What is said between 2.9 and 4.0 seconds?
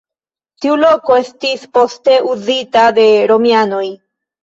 de romianoj.